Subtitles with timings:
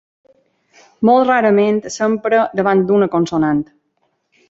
[1.09, 3.65] Molt rarament s'empra davant d'una consonant.